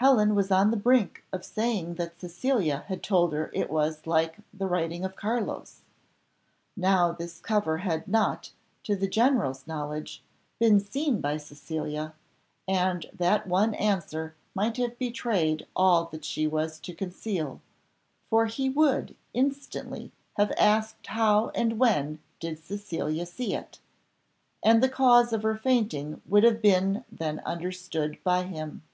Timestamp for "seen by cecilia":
10.78-12.14